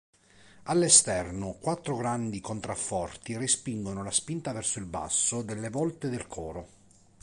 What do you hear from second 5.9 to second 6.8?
del coro.